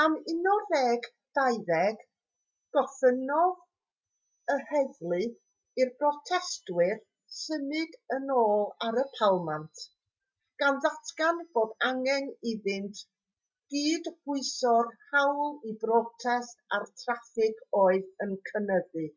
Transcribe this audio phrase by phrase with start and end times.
[0.00, 2.02] am 11:20
[2.78, 3.62] gofynnodd
[4.54, 5.20] yr heddlu
[5.84, 6.92] i'r protestwyr
[7.38, 9.86] symud yn ôl ar y palmant
[10.64, 13.02] gan ddatgan bod angen iddynt
[13.76, 19.10] gydbwyso'r hawl i brotest â'r traffig oedd yn cynyddu